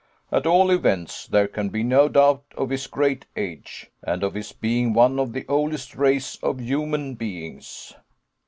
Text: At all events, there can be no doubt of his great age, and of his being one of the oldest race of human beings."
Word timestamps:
At 0.31 0.47
all 0.47 0.71
events, 0.71 1.27
there 1.27 1.47
can 1.47 1.69
be 1.69 1.83
no 1.83 2.09
doubt 2.09 2.41
of 2.57 2.71
his 2.71 2.87
great 2.87 3.27
age, 3.37 3.91
and 4.01 4.23
of 4.23 4.33
his 4.33 4.51
being 4.51 4.93
one 4.93 5.19
of 5.19 5.31
the 5.31 5.45
oldest 5.47 5.95
race 5.95 6.37
of 6.41 6.59
human 6.59 7.13
beings." 7.13 7.93